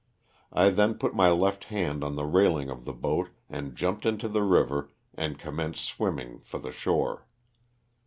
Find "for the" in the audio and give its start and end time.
6.43-6.71